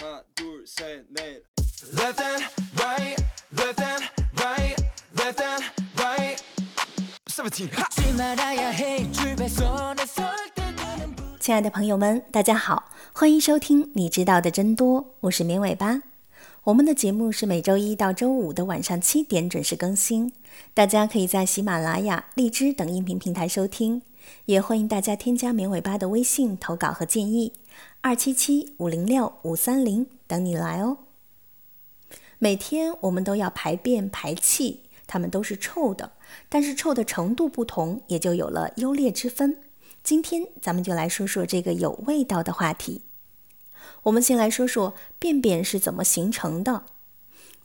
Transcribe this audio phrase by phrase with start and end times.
[0.00, 1.42] 하나 둘셋넷
[1.94, 2.44] Left and
[2.78, 3.16] right,
[3.54, 4.02] left and
[4.38, 4.76] right,
[5.16, 5.64] left and
[5.98, 6.42] right.
[7.26, 7.70] Seventeen.
[7.72, 7.86] Ha!
[7.90, 16.02] 잊지 말아야 해 주변선에 설 때는 亲爱的朋友们，大家好，欢迎收听《你知道的真多》，我是绵尾巴。
[16.64, 20.32] 我们的节目是每周一到周五的晚上七点准时更新，
[20.74, 24.02] 大家可以在喜马拉雅、荔枝等音频平台收听，
[24.45, 27.53] 也欢迎大家添加绵尾巴的微信投稿和建议，
[28.01, 30.97] 二七七五零六五三零等你来哦。
[32.39, 36.13] 每天我们都要排便排气，它们都是臭的，
[36.49, 39.57] 但是臭的程度不同，也就有了优劣之分。
[40.03, 43.03] 今天咱们就来说说这个有味道的话题。
[44.03, 46.85] 我们先来说说便便是怎么形成的。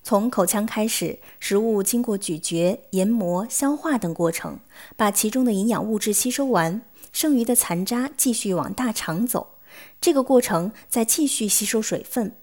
[0.08, 4.60] 从口腔开始，食物经过咀嚼、研磨、消化等过程，
[4.96, 6.80] 把其中的营养物质吸收完，
[7.12, 9.56] 剩余的残渣继续往大肠走，
[10.00, 12.36] 这个过程再继续吸收水分。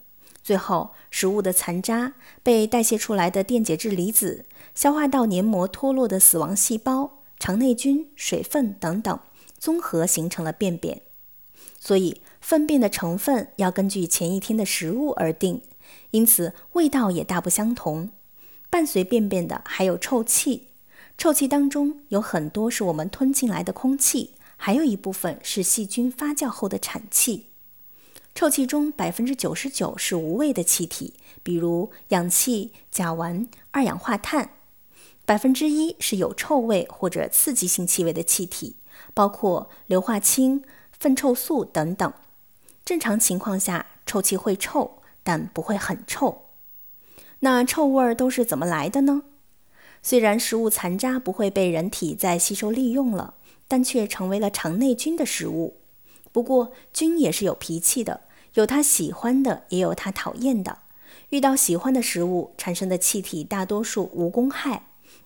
[0.44, 4.43] 最后，食物的残渣被代谢出来的电解质离子
[4.76, 9.18] 消化到黏膜脱落的死亡细胞、肠内菌、水分等等，
[9.57, 11.02] 综合形成了便便。
[11.80, 15.62] 所以，粪便的成分要根据前一天的食物而定，
[16.12, 18.10] 因此味道也大不相同。
[18.70, 20.70] 伴随便便的还有臭气，
[21.18, 27.48] 臭气当中有很多是我们吞进来的空气，还有一部分是细菌发酵后的产气。
[28.34, 34.48] 臭气中百分之九十九是无味的气体，比如氧气、甲烷、二氧化碳；
[35.24, 38.77] 百分之一是有臭味或者刺激性气味的气体，
[39.14, 42.12] 包括硫化氢、粪臭素等等。
[42.84, 46.43] 正常情况下，臭气会臭，但不会很臭。
[47.40, 49.24] 那臭味儿都是怎么来的呢？
[50.02, 53.35] 虽然食物残渣不会被人体再吸收利用了，
[53.68, 55.77] 但却成为了肠内菌的食物。
[56.32, 58.21] 不过，菌也是有脾气的，
[58.55, 60.80] 有它喜欢的，也有它讨厌的。
[61.30, 64.84] 遇到喜欢的食物，产生的气体大多数无公害；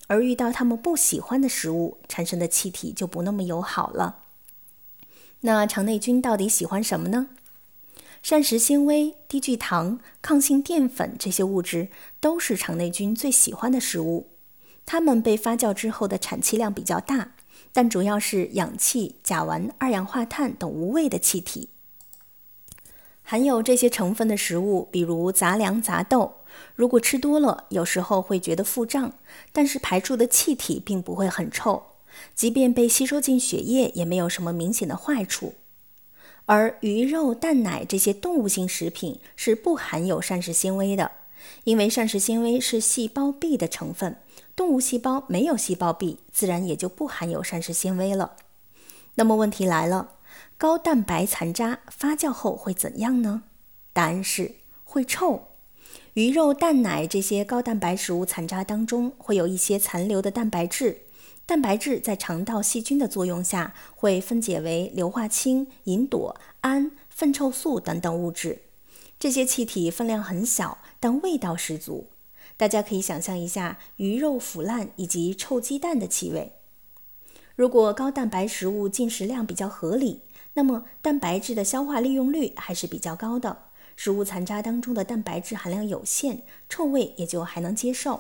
[0.08, 4.24] 而遇到它们不喜欢的食物，产生的气体就不那么友好了。
[5.42, 7.30] 那肠内菌到底喜欢什么呢？
[8.28, 11.88] 膳食纤维、低聚糖、抗性淀粉这些物质
[12.20, 14.32] 都是肠内菌最喜欢的食物。
[14.86, 17.36] 它们被发酵之后的产气量比较大，
[17.72, 21.70] 但主要是氧气、甲烷、二氧化碳等无味的气体。
[23.24, 26.34] 含有这些成分的食物，比如杂粮、杂豆，
[26.76, 29.14] 如果吃多了，有时候会觉得腹胀，
[29.54, 31.82] 但是排出的气体并不会很臭，
[32.36, 35.54] 即便被吸收进血液，也没有什么明显的坏处。
[36.48, 41.12] 而鱼肉、蛋奶这些动物性食品是不含有膳食纤维的，
[41.66, 44.16] 因为膳食纤维是细胞壁的成分，
[44.56, 48.38] 动物细胞没有细胞壁，自然也就不含有膳食纤维了。
[49.16, 50.12] 那么问题来了，
[50.58, 53.44] 高蛋白残渣发酵后会怎样呢？
[53.92, 55.50] 答案是会臭。
[56.14, 61.02] 鱼肉、蛋奶这些高蛋白食物残渣当中会有一些残留的蛋白质。
[61.48, 68.64] 蛋白质在肠道细菌的作用下，会分解为硫化氢、吲哚、氨、粪臭素等等物质。
[69.18, 72.10] 这些气体分量很小，但味道十足。
[72.58, 76.52] 大家可以想象一下鱼肉腐烂以及臭鸡蛋的气味。
[77.56, 80.24] 如果高蛋白食物进食量比较合理，
[80.56, 83.70] 那么蛋白质的消化利用率还是比较高的。
[83.96, 88.20] 食物残渣当中的蛋白质含量有限，臭味也就还能接受。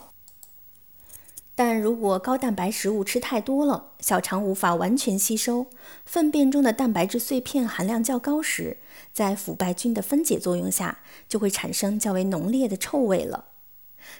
[1.59, 5.65] 但如果高蛋白食物吃太多了，小肠无法完全吸收，
[6.05, 8.77] 粪便中的蛋白质碎片含量较高时，
[9.11, 13.45] 在腐败菌的分解作用下，就会产生较为浓烈的臭味了。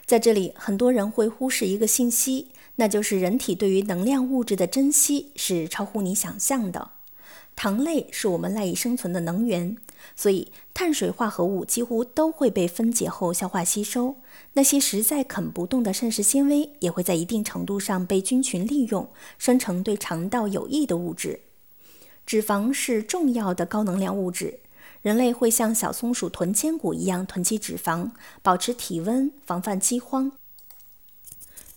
[0.04, 6.94] 在这里，很多人会忽视一个信息，那就是人体对于能量物质的珍惜是超乎你想象的。
[7.58, 9.76] 糖类是我们赖以生存的能源，
[10.16, 14.16] 所以碳水化合物几乎都会被分解后消化吸收。
[14.54, 19.10] 那些实在啃不动的膳食纤维也会在一定程度上被菌群利用，
[19.40, 21.42] 生成对肠道有益的物质。
[22.28, 24.60] 脂肪是重要的高能量物质，
[25.02, 28.12] 人类会像小松鼠囤坚果一样囤积脂肪，
[28.44, 30.32] 保持体温，防范饥荒。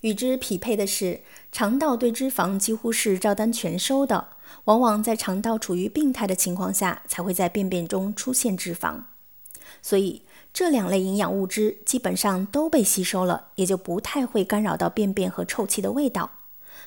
[0.01, 1.21] 与之匹配的是，
[1.51, 4.27] 肠道对脂肪几乎是照单全收的。
[4.65, 9.03] 往往在肠道处于病态的情况下，才会在便便中出现脂肪。
[9.81, 16.31] 所以这两类营养物质基本上都被吸收了，也就不太会干扰到便便和臭气的味道。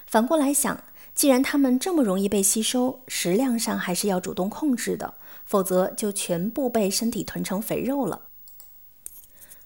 [0.07, 0.85] 反过来想，
[1.15, 5.15] 既然它们这么容易被吸收，食量上还是要主动控制的，
[5.47, 8.23] 否则就全部被身体囤成肥肉了。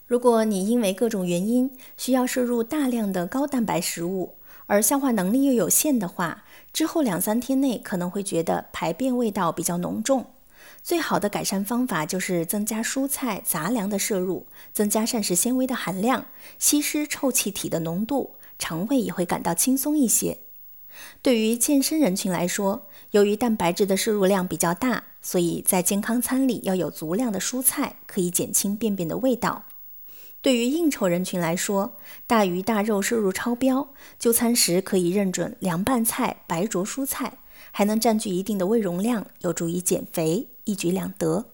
[0.09, 10.25] 如果你因为各种原因需要摄入大量的高蛋白食物，而消化能力又有限的话，之后两三天内可能会觉得排便味道比较浓重。
[10.83, 16.25] 最好的改善方法就是增加蔬菜杂粮的摄入，增加膳食纤维的含量，
[16.59, 20.39] 稀释臭气体的浓度，肠胃也会感到轻松一些。
[21.21, 29.65] 对于健身人群来说，由于蛋白质的摄入量比较大，所以在健康餐里要有足量的蔬菜，可以减轻便便的味道。
[30.41, 31.97] 对于应酬人群来说，
[32.27, 33.89] 大鱼大肉摄入超标，
[34.19, 37.39] 就餐时可以认准凉拌菜、白灼蔬菜，
[37.73, 41.47] 还能占据一定的胃容量，有助于减肥，一举两得。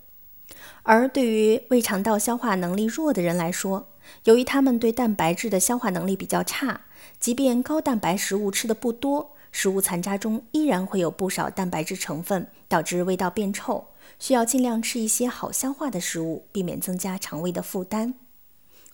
[0.83, 3.89] 而对于胃肠道消化能力弱的人来说，
[4.25, 6.83] 由于他们对蛋白质的消化能力比较差，
[7.19, 13.89] 即便高蛋白食物吃的不多，食物残渣中依然会有不少蛋白质成分，导致味道变臭，
[14.19, 18.15] 需要尽量吃一些好消化的食物，避免增加肠胃的负担。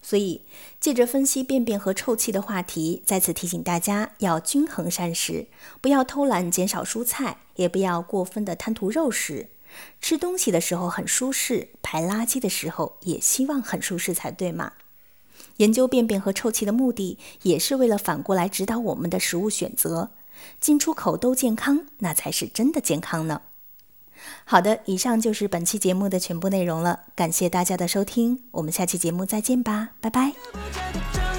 [0.02, 0.42] 所以，
[0.80, 5.46] 借着分析便便和臭气的话题，再次提醒大家要均衡膳食，
[5.80, 9.48] 不要偷懒减少蔬菜，也不要过分的贪图肉食。
[10.00, 14.72] 吃东西的时候很舒适，排垃圾的时候也希望很舒适才对嘛。
[15.58, 20.10] 研究便便和臭气的目的，也是为了反过来指导我们的食物选择，
[20.58, 23.42] 进出口都健康，那才是真的健康呢。
[24.44, 31.29] 好的，以上就是本期节目的全部内容了，感谢大家的收听，我们下期节目再见吧，拜拜。